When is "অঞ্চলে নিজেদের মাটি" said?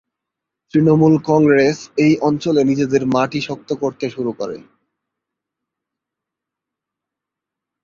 2.21-3.39